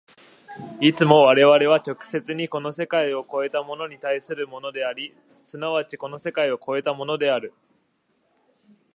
[0.79, 7.53] いつも我々は直接にこの世界を越えたものに対するものであり、即ちこの世界を越えたものである。